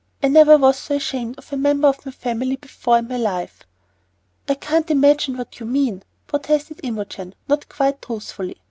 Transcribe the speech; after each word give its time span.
I 0.23 0.29
never 0.29 0.57
was 0.57 0.79
so 0.79 0.95
ashamed 0.95 1.37
of 1.37 1.53
a 1.53 1.57
member 1.57 1.87
of 1.87 2.03
my 2.03 2.09
own 2.09 2.13
family 2.13 2.55
before 2.55 2.97
in 2.97 3.07
my 3.07 3.17
life." 3.17 3.61
"I 4.49 4.55
can't 4.55 4.89
imagine 4.89 5.37
what 5.37 5.59
you 5.59 5.67
mean," 5.67 6.01
protested 6.25 6.79
Imogen, 6.81 7.35
not 7.47 7.69
quite 7.69 8.01
truthfully. 8.01 8.57